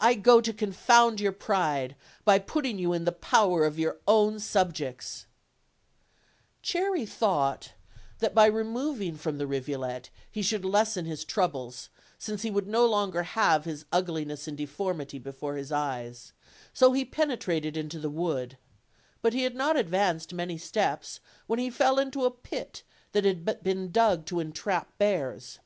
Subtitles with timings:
[0.00, 1.94] I go to confound your pride,
[2.24, 5.26] by putting you in the power of your own subjects/'
[6.62, 7.74] Cherry thought
[8.18, 12.86] that by removing from the rivulet he should lessen his troubles, since he would no
[12.86, 16.32] longer have his ugliness and deformity before his eyes;
[16.74, 18.58] so he pene trated into the wood:
[19.22, 22.82] but he had not advanced many steps when he fell into a pit
[23.12, 25.60] that had been dug to entrap bears.